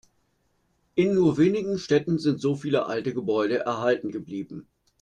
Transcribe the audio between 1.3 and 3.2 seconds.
wenigen Städten sind so viele alte